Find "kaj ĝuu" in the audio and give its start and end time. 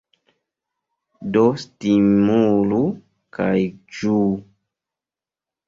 3.39-4.27